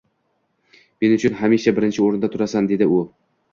Men 1.03 1.13
uchun 1.17 1.37
hamisha 1.43 1.75
birinchi 1.81 2.03
o'rinda 2.09 2.33
turasan, 2.37 2.73
dedi 2.75 2.91
u 2.99 3.01